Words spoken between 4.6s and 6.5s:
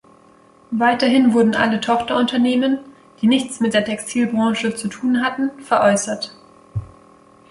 zu tun hatten veräußert.